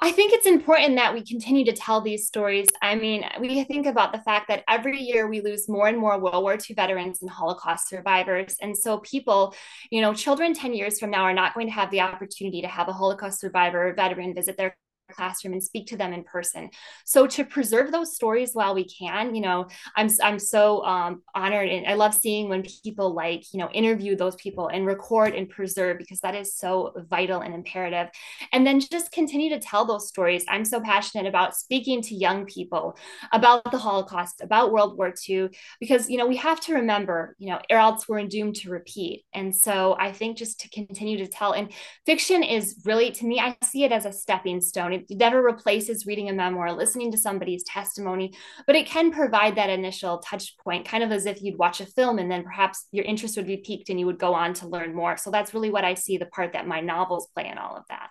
I 0.00 0.12
think 0.12 0.32
it's 0.32 0.46
important 0.46 0.94
that 0.94 1.12
we 1.12 1.24
continue 1.24 1.64
to 1.64 1.72
tell 1.72 2.00
these 2.00 2.28
stories. 2.28 2.68
I 2.80 2.94
mean, 2.94 3.24
we 3.40 3.64
think 3.64 3.84
about 3.84 4.12
the 4.12 4.20
fact 4.20 4.46
that 4.46 4.62
every 4.68 5.00
year 5.00 5.26
we 5.26 5.40
lose 5.40 5.68
more 5.68 5.88
and 5.88 5.98
more 5.98 6.20
World 6.20 6.44
War 6.44 6.54
II 6.54 6.76
veterans 6.76 7.20
and 7.20 7.28
Holocaust 7.28 7.88
survivors. 7.88 8.54
And 8.62 8.76
so, 8.76 8.98
people, 8.98 9.56
you 9.90 10.00
know, 10.00 10.14
children 10.14 10.54
10 10.54 10.74
years 10.74 11.00
from 11.00 11.10
now 11.10 11.24
are 11.24 11.34
not 11.34 11.52
going 11.52 11.66
to 11.66 11.72
have 11.72 11.90
the 11.90 12.02
opportunity 12.02 12.62
to 12.62 12.68
have 12.68 12.86
a 12.86 12.92
Holocaust 12.92 13.40
survivor 13.40 13.88
or 13.88 13.94
veteran 13.94 14.34
visit 14.34 14.56
their 14.56 14.76
classroom 15.10 15.52
and 15.52 15.62
speak 15.62 15.86
to 15.88 15.96
them 15.96 16.12
in 16.12 16.24
person. 16.24 16.70
So 17.04 17.26
to 17.26 17.44
preserve 17.44 17.92
those 17.92 18.14
stories 18.14 18.50
while 18.52 18.74
we 18.74 18.84
can, 18.84 19.34
you 19.34 19.40
know, 19.40 19.66
I'm 19.96 20.08
I'm 20.22 20.38
so 20.38 20.84
um, 20.84 21.22
honored 21.34 21.68
and 21.68 21.86
I 21.86 21.94
love 21.94 22.14
seeing 22.14 22.48
when 22.48 22.62
people 22.62 23.14
like 23.14 23.52
you 23.52 23.58
know 23.58 23.70
interview 23.70 24.16
those 24.16 24.36
people 24.36 24.68
and 24.68 24.86
record 24.86 25.34
and 25.34 25.48
preserve 25.48 25.98
because 25.98 26.20
that 26.20 26.34
is 26.34 26.54
so 26.54 26.92
vital 27.08 27.40
and 27.40 27.54
imperative. 27.54 28.08
And 28.52 28.66
then 28.66 28.80
just 28.80 29.12
continue 29.12 29.50
to 29.50 29.58
tell 29.58 29.84
those 29.84 30.08
stories. 30.08 30.44
I'm 30.48 30.64
so 30.64 30.80
passionate 30.80 31.26
about 31.26 31.56
speaking 31.56 32.02
to 32.02 32.14
young 32.14 32.46
people 32.46 32.96
about 33.32 33.70
the 33.70 33.78
Holocaust, 33.78 34.40
about 34.42 34.72
World 34.72 34.96
War 34.96 35.14
II, 35.28 35.48
because 35.80 36.08
you 36.08 36.16
know 36.16 36.26
we 36.26 36.36
have 36.36 36.60
to 36.60 36.74
remember, 36.74 37.34
you 37.38 37.50
know, 37.50 37.60
or 37.70 37.78
else 37.78 38.08
we're 38.08 38.26
doomed 38.26 38.56
to 38.56 38.70
repeat. 38.70 39.24
And 39.32 39.54
so 39.54 39.96
I 39.98 40.12
think 40.12 40.36
just 40.36 40.60
to 40.60 40.70
continue 40.70 41.18
to 41.18 41.26
tell 41.26 41.52
and 41.52 41.72
fiction 42.06 42.42
is 42.42 42.80
really 42.84 43.10
to 43.12 43.26
me, 43.26 43.40
I 43.40 43.56
see 43.64 43.84
it 43.84 43.92
as 43.92 44.04
a 44.04 44.12
stepping 44.12 44.60
stone 44.60 44.92
it 45.08 45.16
never 45.16 45.42
replaces 45.42 46.06
reading 46.06 46.28
a 46.28 46.32
memoir, 46.32 46.72
listening 46.72 47.12
to 47.12 47.18
somebody's 47.18 47.64
testimony, 47.64 48.34
but 48.66 48.76
it 48.76 48.86
can 48.86 49.10
provide 49.10 49.56
that 49.56 49.70
initial 49.70 50.18
touch 50.18 50.56
point, 50.58 50.86
kind 50.86 51.02
of 51.02 51.12
as 51.12 51.26
if 51.26 51.42
you'd 51.42 51.58
watch 51.58 51.80
a 51.80 51.86
film 51.86 52.18
and 52.18 52.30
then 52.30 52.44
perhaps 52.44 52.86
your 52.92 53.04
interest 53.04 53.36
would 53.36 53.46
be 53.46 53.58
piqued 53.58 53.90
and 53.90 53.98
you 53.98 54.06
would 54.06 54.18
go 54.18 54.34
on 54.34 54.54
to 54.54 54.68
learn 54.68 54.94
more. 54.94 55.16
So 55.16 55.30
that's 55.30 55.54
really 55.54 55.70
what 55.70 55.84
I 55.84 55.94
see 55.94 56.18
the 56.18 56.26
part 56.26 56.52
that 56.52 56.66
my 56.66 56.80
novels 56.80 57.28
play 57.34 57.48
in 57.48 57.58
all 57.58 57.76
of 57.76 57.84
that. 57.88 58.08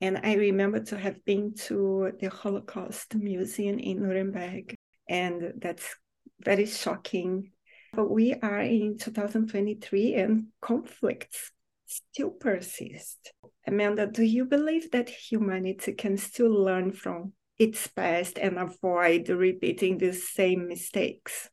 And 0.00 0.20
I 0.22 0.34
remember 0.34 0.80
to 0.84 0.98
have 0.98 1.24
been 1.24 1.54
to 1.66 2.12
the 2.20 2.28
Holocaust 2.28 3.16
Museum 3.16 3.78
in 3.78 4.02
Nuremberg, 4.02 4.76
and 5.08 5.54
that's 5.56 5.96
very 6.40 6.66
shocking. 6.66 7.50
But 7.92 8.08
we 8.10 8.34
are 8.34 8.60
in 8.60 8.98
2023 8.98 10.14
and 10.14 10.46
conflicts 10.60 11.50
still 11.88 12.30
persist. 12.30 13.32
Amanda, 13.66 14.06
do 14.06 14.22
you 14.22 14.44
believe 14.44 14.90
that 14.90 15.08
humanity 15.08 15.92
can 15.92 16.16
still 16.16 16.52
learn 16.52 16.92
from 16.92 17.32
its 17.58 17.86
past 17.88 18.38
and 18.38 18.58
avoid 18.58 19.28
repeating 19.28 19.98
the 19.98 20.12
same 20.12 20.68
mistakes? 20.68 21.50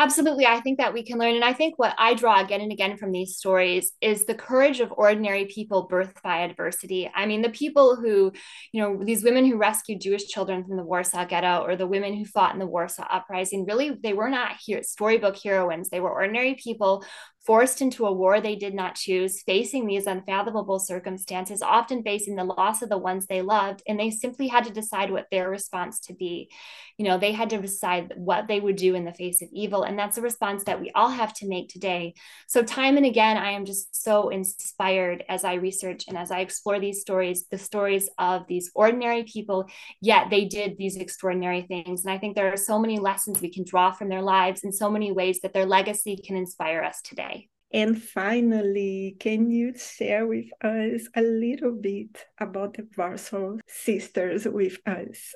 Absolutely. 0.00 0.46
I 0.46 0.60
think 0.60 0.78
that 0.78 0.94
we 0.94 1.02
can 1.02 1.18
learn. 1.18 1.34
And 1.34 1.44
I 1.44 1.52
think 1.52 1.76
what 1.76 1.92
I 1.98 2.14
draw 2.14 2.40
again 2.40 2.60
and 2.60 2.70
again 2.70 2.96
from 2.96 3.10
these 3.10 3.36
stories 3.36 3.90
is 4.00 4.24
the 4.24 4.34
courage 4.34 4.78
of 4.78 4.94
ordinary 4.96 5.46
people 5.46 5.88
birthed 5.88 6.22
by 6.22 6.42
adversity. 6.42 7.10
I 7.12 7.26
mean, 7.26 7.42
the 7.42 7.50
people 7.50 7.96
who, 7.96 8.30
you 8.70 8.80
know, 8.80 9.02
these 9.02 9.24
women 9.24 9.44
who 9.44 9.56
rescued 9.56 10.00
Jewish 10.00 10.28
children 10.28 10.64
from 10.64 10.76
the 10.76 10.84
Warsaw 10.84 11.24
Ghetto 11.24 11.64
or 11.64 11.74
the 11.74 11.88
women 11.88 12.14
who 12.14 12.24
fought 12.24 12.52
in 12.52 12.60
the 12.60 12.66
Warsaw 12.66 13.08
Uprising, 13.10 13.66
really, 13.66 13.90
they 14.00 14.12
were 14.12 14.30
not 14.30 14.52
here, 14.64 14.84
storybook 14.84 15.36
heroines. 15.42 15.88
They 15.88 15.98
were 15.98 16.12
ordinary 16.12 16.54
people 16.54 17.04
forced 17.48 17.80
into 17.80 18.04
a 18.04 18.12
war 18.12 18.42
they 18.42 18.56
did 18.56 18.74
not 18.74 18.94
choose, 18.94 19.40
facing 19.40 19.86
these 19.86 20.06
unfathomable 20.06 20.78
circumstances, 20.78 21.62
often 21.62 22.02
facing 22.02 22.36
the 22.36 22.44
loss 22.44 22.82
of 22.82 22.90
the 22.90 22.98
ones 22.98 23.24
they 23.24 23.40
loved, 23.40 23.82
and 23.88 23.98
they 23.98 24.10
simply 24.10 24.48
had 24.48 24.64
to 24.64 24.70
decide 24.70 25.10
what 25.10 25.26
their 25.30 25.48
response 25.48 25.98
to 25.98 26.12
be. 26.12 26.50
You 26.98 27.06
know, 27.06 27.16
they 27.16 27.32
had 27.32 27.48
to 27.48 27.58
decide 27.58 28.12
what 28.16 28.48
they 28.48 28.60
would 28.60 28.76
do 28.76 28.94
in 28.94 29.06
the 29.06 29.14
face 29.14 29.40
of 29.40 29.48
evil, 29.50 29.84
and 29.84 29.98
that's 29.98 30.18
a 30.18 30.20
response 30.20 30.64
that 30.64 30.78
we 30.78 30.90
all 30.90 31.08
have 31.08 31.32
to 31.36 31.48
make 31.48 31.70
today. 31.70 32.12
So, 32.48 32.62
time 32.62 32.98
and 32.98 33.06
again, 33.06 33.38
I 33.38 33.52
am 33.52 33.64
just 33.64 33.96
so 33.96 34.28
inspired 34.28 35.24
as 35.30 35.42
I 35.42 35.54
research 35.54 36.04
and 36.06 36.18
as 36.18 36.30
I 36.30 36.40
explore 36.40 36.78
these 36.78 37.00
stories, 37.00 37.46
the 37.50 37.56
stories 37.56 38.10
of 38.18 38.46
these 38.46 38.70
ordinary 38.74 39.24
people, 39.24 39.70
yet 40.02 40.28
they 40.28 40.44
did 40.44 40.76
these 40.76 40.98
extraordinary 40.98 41.62
things. 41.62 42.04
And 42.04 42.12
I 42.12 42.18
think 42.18 42.36
there 42.36 42.52
are 42.52 42.58
so 42.58 42.78
many 42.78 42.98
lessons 42.98 43.40
we 43.40 43.50
can 43.50 43.64
draw 43.64 43.90
from 43.90 44.10
their 44.10 44.20
lives 44.20 44.64
in 44.64 44.70
so 44.72 44.90
many 44.90 45.12
ways 45.12 45.40
that 45.40 45.54
their 45.54 45.64
legacy 45.64 46.14
can 46.22 46.36
inspire 46.36 46.82
us 46.82 47.00
today. 47.00 47.37
And 47.72 48.02
finally, 48.02 49.16
can 49.20 49.50
you 49.50 49.76
share 49.76 50.26
with 50.26 50.46
us 50.62 51.08
a 51.14 51.22
little 51.22 51.72
bit 51.72 52.26
about 52.38 52.74
the 52.74 52.88
Warsaw 52.96 53.56
Sisters 53.66 54.46
with 54.46 54.78
us? 54.86 55.34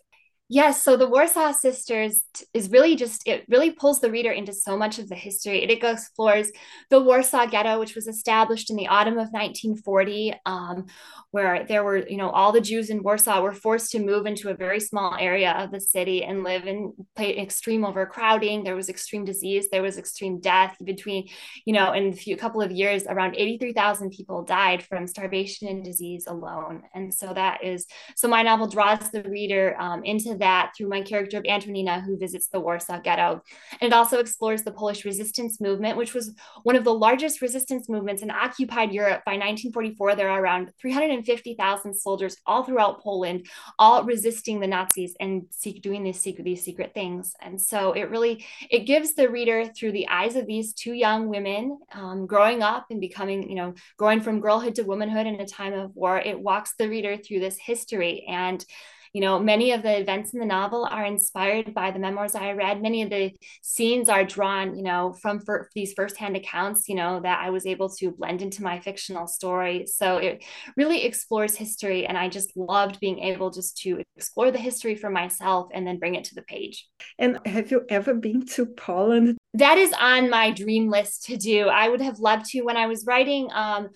Yes, 0.55 0.83
so 0.83 0.99
the 0.99 1.09
Warsaw 1.09 1.53
Sisters 1.53 2.25
is 2.53 2.69
really 2.69 2.95
just, 2.95 3.27
it 3.27 3.47
really 3.49 3.71
pulls 3.71 4.03
the 4.03 4.11
reader 4.11 4.31
into 4.31 4.53
so 4.53 4.77
much 4.77 4.99
of 4.99 5.09
the 5.09 5.15
history. 5.15 5.63
It 5.63 5.71
explores 5.71 6.53
the 6.91 7.01
Warsaw 7.01 7.47
Ghetto, 7.47 7.81
which 7.81 7.95
was 7.95 8.07
established 8.07 8.69
in 8.69 8.77
the 8.77 8.87
autumn 8.87 9.15
of 9.15 9.31
1940, 9.33 10.35
um, 10.45 10.89
where 11.31 11.65
there 11.65 11.83
were, 11.83 12.07
you 12.07 12.19
know, 12.19 12.29
all 12.29 12.53
the 12.53 12.61
Jews 12.61 12.91
in 12.91 13.03
Warsaw 13.03 13.41
were 13.41 13.55
forced 13.55 13.93
to 13.93 13.99
move 13.99 14.27
into 14.27 14.51
a 14.51 14.55
very 14.55 14.79
small 14.79 15.17
area 15.19 15.53
of 15.53 15.71
the 15.71 15.81
city 15.81 16.23
and 16.23 16.45
live 16.45 16.67
in 16.67 16.93
extreme 17.19 17.87
overcrowding. 17.87 18.63
There 18.63 18.77
was 18.77 18.91
extreme 18.91 19.25
disease, 19.25 19.69
there 19.73 19.81
was 19.81 19.97
extreme 19.97 20.39
death 20.39 20.77
between, 20.85 21.31
you 21.65 21.73
know, 21.73 21.93
in 21.93 22.09
a 22.09 22.13
few 22.13 22.37
couple 22.37 22.61
of 22.61 22.71
years, 22.71 23.07
around 23.07 23.37
83,000 23.37 24.11
people 24.11 24.43
died 24.43 24.83
from 24.83 25.07
starvation 25.07 25.69
and 25.69 25.83
disease 25.83 26.27
alone. 26.27 26.83
And 26.93 27.15
so 27.15 27.33
that 27.33 27.65
is, 27.65 27.87
so 28.17 28.29
my 28.29 28.43
novel 28.43 28.67
draws 28.67 29.11
the 29.11 29.23
reader 29.23 29.75
um, 29.81 30.05
into 30.05 30.42
that 30.43 30.73
through 30.77 30.89
my 30.89 31.01
character 31.01 31.39
of 31.39 31.45
Antonina, 31.47 32.01
who 32.01 32.19
visits 32.19 32.49
the 32.49 32.59
Warsaw 32.59 33.01
Ghetto. 33.01 33.43
And 33.81 33.93
it 33.93 33.95
also 33.95 34.19
explores 34.19 34.65
the 34.65 34.73
Polish 34.73 35.05
resistance 35.05 35.61
movement, 35.61 35.97
which 35.97 36.15
was 36.15 36.35
one 36.65 36.75
of 36.75 36.83
the 36.83 36.93
largest 36.93 37.41
resistance 37.41 37.89
movements 37.89 38.23
in 38.23 38.31
occupied 38.31 38.93
Europe. 38.93 39.23
By 39.25 39.33
1944, 39.33 40.17
there 40.17 40.29
are 40.31 40.43
around 40.43 40.73
350,000 40.81 41.95
soldiers 41.95 42.37
all 42.45 42.65
throughout 42.65 43.01
Poland, 43.01 43.47
all 43.79 44.03
resisting 44.03 44.59
the 44.59 44.67
Nazis 44.67 45.15
and 45.21 45.47
doing 45.81 46.03
these 46.03 46.19
secret, 46.19 46.45
these 46.45 46.65
secret 46.65 46.93
things. 46.93 47.35
And 47.41 47.61
so 47.61 47.93
it 47.93 48.11
really 48.11 48.45
it 48.69 48.81
gives 48.81 49.15
the 49.15 49.29
reader 49.29 49.67
through 49.67 49.93
the 49.93 50.09
eyes 50.09 50.35
of 50.35 50.47
these 50.47 50.73
two 50.73 50.93
young 50.93 51.29
women 51.29 51.79
um, 51.95 52.27
growing 52.27 52.63
up 52.63 52.87
and 52.91 53.01
becoming, 53.01 53.49
you 53.49 53.55
know, 53.55 53.75
growing 53.97 54.21
from 54.21 54.41
girlhood 54.41 54.75
to 54.75 54.83
womanhood 54.83 55.29
in 55.29 55.41
a 55.41 55.47
time 55.47 55.73
of 55.73 55.95
war. 55.95 56.19
It 56.19 56.41
walks 56.41 56.75
the 56.79 56.89
reader 56.89 57.17
through 57.17 57.41
this 57.41 57.59
history 57.59 58.25
and 58.29 58.65
you 59.13 59.21
know, 59.21 59.39
many 59.39 59.73
of 59.73 59.83
the 59.83 60.01
events 60.01 60.33
in 60.33 60.41
the 60.41 60.47
novel 60.47 60.89
are 60.91 61.05
inspired 61.05 61.75
by 61.75 61.91
the 61.91 61.99
memoirs 61.99 62.35
I 62.35 62.53
read. 62.53 62.81
Many 62.81 63.03
of 63.03 63.11
the 63.11 63.33
scenes 63.63 64.09
are 64.09 64.25
drawn, 64.25 64.75
you 64.75 64.83
know, 64.83 65.15
from 65.21 65.41
for 65.41 65.69
these 65.75 65.93
firsthand 65.93 66.37
accounts, 66.37 66.89
you 66.89 66.95
know, 66.95 67.21
that 67.21 67.41
I 67.45 67.51
was 67.51 67.67
able 67.67 67.91
to 67.91 68.13
blend 68.13 68.41
into 68.41 68.63
my 68.63 68.81
fictional 68.81 69.27
story. 69.27 69.87
So 69.87 70.17
it 70.17 70.45
really 70.77 71.05
explores 71.05 71.55
history. 71.55 72.07
And 72.07 72.17
I 72.17 72.29
just 72.29 72.57
loved 72.57 73.01
being 73.01 73.19
able 73.19 73.51
just 73.51 73.77
to 73.83 74.03
explore 74.17 74.51
the 74.51 74.59
history 74.59 74.95
for 74.95 75.11
myself 75.11 75.69
and 75.75 75.87
then 75.87 75.99
bring 75.99 76.15
it 76.15 76.25
to 76.25 76.35
the 76.35 76.43
page. 76.43 76.89
And 77.19 77.39
have 77.45 77.71
you 77.71 77.83
ever 77.91 78.15
been 78.15 78.47
to 78.47 78.67
Poland? 78.67 79.37
That 79.55 79.77
is 79.77 79.93
on 80.01 80.31
my 80.31 80.51
dream 80.53 80.89
list 80.89 81.25
to 81.25 81.37
do. 81.37 81.69
I 81.69 81.89
would 81.89 82.01
have 82.01 82.19
loved 82.19 82.47
to 82.47 82.63
when 82.63 82.79
I 82.79 82.87
was 82.87 83.05
writing 83.07 83.51
um, 83.53 83.89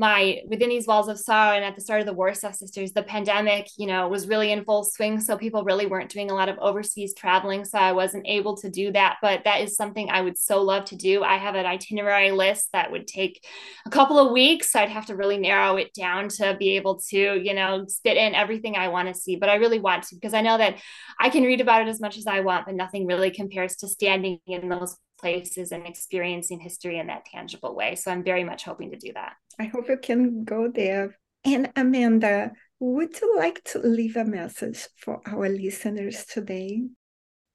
my 0.00 0.40
within 0.48 0.70
these 0.70 0.86
walls 0.86 1.08
of 1.08 1.18
sorrow 1.18 1.54
and 1.54 1.62
at 1.62 1.74
the 1.74 1.80
start 1.82 2.00
of 2.00 2.06
the 2.06 2.12
warsaw 2.14 2.50
sisters 2.50 2.92
the 2.92 3.02
pandemic 3.02 3.68
you 3.76 3.86
know 3.86 4.08
was 4.08 4.26
really 4.26 4.50
in 4.50 4.64
full 4.64 4.82
swing. 4.82 5.20
So 5.20 5.36
people 5.36 5.62
really 5.62 5.84
weren't 5.84 6.10
doing 6.10 6.30
a 6.30 6.34
lot 6.34 6.48
of 6.48 6.58
overseas 6.58 7.12
traveling. 7.14 7.66
So 7.66 7.78
i 7.78 7.92
wasn't 7.92 8.26
able 8.26 8.56
to 8.56 8.70
do 8.70 8.90
that 8.92 9.18
but 9.20 9.44
that 9.44 9.60
is 9.60 9.76
something 9.76 10.08
i 10.08 10.22
would 10.22 10.38
so 10.38 10.62
love 10.62 10.86
to 10.86 10.96
do. 10.96 11.22
I 11.22 11.36
have 11.36 11.54
an 11.54 11.66
itinerary 11.66 12.30
list 12.30 12.70
that 12.72 12.90
would 12.90 13.06
take 13.06 13.44
a 13.84 13.90
couple 13.90 14.18
of 14.18 14.32
weeks. 14.32 14.72
So 14.72 14.80
i'd 14.80 14.88
have 14.88 15.06
to 15.06 15.16
really 15.16 15.36
narrow 15.36 15.76
it 15.76 15.92
down 15.92 16.28
to 16.38 16.56
be 16.58 16.76
able 16.76 16.98
to 17.10 17.38
you 17.38 17.52
know 17.52 17.84
spit 17.86 18.16
in 18.16 18.34
everything 18.34 18.76
i 18.76 18.88
want 18.88 19.08
to 19.08 19.14
see. 19.14 19.36
But 19.36 19.50
i 19.50 19.56
really 19.56 19.80
want 19.80 20.04
to 20.04 20.14
because 20.14 20.32
i 20.32 20.40
know 20.40 20.56
that 20.56 20.76
i 21.20 21.28
can 21.28 21.42
read 21.42 21.60
about 21.60 21.82
it 21.82 21.88
as 21.88 22.00
much 22.00 22.16
as 22.16 22.26
i 22.26 22.40
want 22.40 22.64
but 22.64 22.74
nothing 22.74 23.06
really 23.06 23.30
compares 23.30 23.76
to 23.76 23.86
standing 23.86 24.38
in 24.46 24.70
those 24.70 24.96
places 25.20 25.72
and 25.72 25.86
experiencing 25.86 26.60
history 26.60 26.98
in 26.98 27.06
that 27.08 27.26
tangible 27.26 27.74
way. 27.74 27.94
So 27.94 28.10
I'm 28.10 28.24
very 28.24 28.44
much 28.44 28.64
hoping 28.64 28.90
to 28.90 28.96
do 28.96 29.12
that. 29.14 29.34
I 29.58 29.64
hope 29.64 29.88
you 29.88 29.98
can 29.98 30.44
go 30.44 30.68
there. 30.68 31.16
And 31.44 31.70
Amanda, 31.76 32.52
would 32.78 33.20
you 33.20 33.36
like 33.36 33.62
to 33.64 33.78
leave 33.78 34.16
a 34.16 34.24
message 34.24 34.88
for 34.96 35.20
our 35.26 35.48
listeners 35.48 36.24
today? 36.24 36.82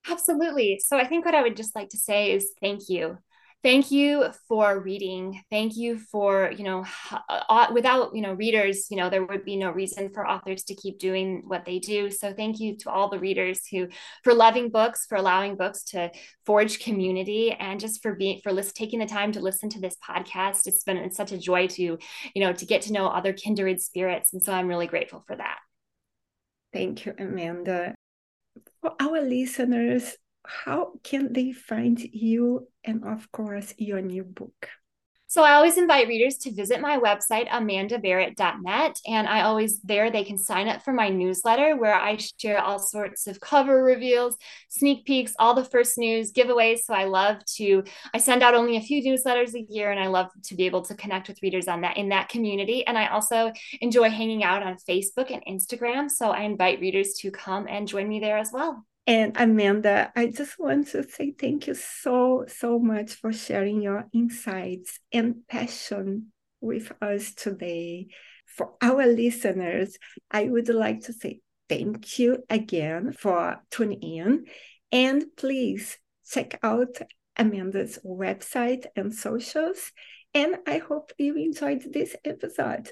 Absolutely. 0.09 0.79
So 0.85 0.97
I 0.97 1.07
think 1.07 1.25
what 1.25 1.35
I 1.35 1.41
would 1.41 1.57
just 1.57 1.75
like 1.75 1.89
to 1.89 1.97
say 1.97 2.31
is 2.31 2.51
thank 2.61 2.89
you 2.89 3.17
thank 3.65 3.89
you 3.89 4.25
for 4.47 4.79
reading. 4.79 5.41
Thank 5.49 5.75
you 5.75 5.97
for 5.97 6.51
you 6.55 6.63
know 6.63 6.85
uh, 7.29 7.67
without 7.73 8.15
you 8.15 8.21
know 8.21 8.33
readers 8.33 8.91
you 8.91 8.97
know 8.97 9.09
there 9.09 9.25
would 9.25 9.43
be 9.43 9.57
no 9.57 9.71
reason 9.71 10.11
for 10.13 10.27
authors 10.27 10.65
to 10.65 10.75
keep 10.75 10.99
doing 10.99 11.41
what 11.47 11.65
they 11.65 11.79
do. 11.79 12.11
So 12.11 12.31
thank 12.31 12.59
you 12.59 12.77
to 12.77 12.91
all 12.91 13.09
the 13.09 13.17
readers 13.17 13.65
who 13.65 13.87
for 14.23 14.35
loving 14.35 14.69
books 14.69 15.07
for 15.07 15.15
allowing 15.15 15.57
books 15.57 15.83
to 15.85 16.11
forge 16.45 16.79
community 16.79 17.53
and 17.53 17.79
just 17.79 18.03
for 18.03 18.13
being 18.13 18.39
for 18.43 18.51
list, 18.51 18.75
taking 18.75 18.99
the 18.99 19.07
time 19.07 19.31
to 19.31 19.39
listen 19.39 19.69
to 19.69 19.81
this 19.81 19.97
podcast. 20.07 20.67
It's 20.67 20.83
been 20.83 21.11
such 21.11 21.31
a 21.31 21.37
joy 21.37 21.65
to 21.69 21.81
you 21.81 22.41
know 22.43 22.53
to 22.53 22.65
get 22.67 22.83
to 22.83 22.93
know 22.93 23.07
other 23.07 23.33
kindred 23.33 23.81
spirits 23.81 24.31
and 24.33 24.43
so 24.43 24.53
i'm 24.53 24.67
really 24.67 24.87
grateful 24.87 25.23
for 25.25 25.35
that. 25.35 25.57
Thank 26.71 27.07
you 27.07 27.15
amanda. 27.17 27.95
For 28.81 28.93
our 28.99 29.21
listeners 29.21 30.15
how 30.47 30.93
can 31.03 31.33
they 31.33 31.51
find 31.51 31.99
you 31.99 32.67
and, 32.83 33.03
of 33.05 33.31
course, 33.31 33.73
your 33.77 34.01
new 34.01 34.23
book? 34.23 34.69
So 35.27 35.43
I 35.43 35.55
always 35.55 35.77
invite 35.77 36.07
readers 36.07 36.37
to 36.37 36.53
visit 36.53 36.79
my 36.79 36.97
website, 36.97 37.49
amandabarratt.net. 37.49 39.01
And 39.05 39.27
I 39.27 39.41
always 39.41 39.81
there 39.81 40.09
they 40.09 40.23
can 40.23 40.37
sign 40.37 40.69
up 40.69 40.83
for 40.83 40.93
my 40.93 41.09
newsletter 41.09 41.75
where 41.75 41.95
I 41.95 42.17
share 42.39 42.61
all 42.61 42.79
sorts 42.79 43.27
of 43.27 43.41
cover 43.41 43.83
reveals, 43.83 44.37
sneak 44.69 45.03
peeks, 45.03 45.33
all 45.37 45.53
the 45.53 45.65
first 45.65 45.97
news, 45.97 46.31
giveaways. 46.31 46.85
So 46.85 46.93
I 46.93 47.03
love 47.03 47.43
to, 47.57 47.83
I 48.13 48.19
send 48.19 48.43
out 48.43 48.53
only 48.53 48.77
a 48.77 48.81
few 48.81 49.03
newsletters 49.03 49.55
a 49.55 49.65
year 49.67 49.91
and 49.91 49.99
I 49.99 50.07
love 50.07 50.27
to 50.43 50.55
be 50.55 50.67
able 50.67 50.83
to 50.83 50.95
connect 50.95 51.27
with 51.27 51.41
readers 51.41 51.67
on 51.67 51.81
that 51.81 51.97
in 51.97 52.09
that 52.09 52.29
community. 52.29 52.85
And 52.87 52.97
I 52.97 53.07
also 53.07 53.51
enjoy 53.81 54.11
hanging 54.11 54.43
out 54.43 54.63
on 54.63 54.77
Facebook 54.87 55.33
and 55.33 55.43
Instagram. 55.45 56.09
So 56.09 56.29
I 56.29 56.43
invite 56.43 56.79
readers 56.79 57.13
to 57.21 57.31
come 57.31 57.67
and 57.67 57.89
join 57.89 58.07
me 58.07 58.21
there 58.21 58.37
as 58.37 58.51
well. 58.53 58.85
And 59.07 59.33
Amanda, 59.37 60.11
I 60.15 60.27
just 60.27 60.57
want 60.57 60.87
to 60.89 61.07
say 61.07 61.31
thank 61.31 61.67
you 61.67 61.75
so, 61.75 62.45
so 62.47 62.79
much 62.79 63.13
for 63.13 63.31
sharing 63.31 63.81
your 63.81 64.05
insights 64.13 64.99
and 65.11 65.47
passion 65.47 66.31
with 66.59 66.91
us 67.01 67.33
today. 67.35 68.07
For 68.45 68.73
our 68.81 69.05
listeners, 69.05 69.97
I 70.31 70.45
would 70.45 70.69
like 70.69 71.01
to 71.01 71.13
say 71.13 71.41
thank 71.69 72.17
you 72.17 72.43
again 72.49 73.11
for 73.11 73.61
tuning 73.69 74.01
in. 74.01 74.45
And 74.91 75.25
please 75.37 75.97
check 76.27 76.57
out 76.63 76.97
Amanda's 77.37 77.99
website 78.03 78.85
and 78.95 79.13
socials. 79.13 79.91
And 80.33 80.57
I 80.65 80.79
hope 80.79 81.11
you 81.19 81.35
enjoyed 81.35 81.93
this 81.93 82.15
episode. 82.25 82.91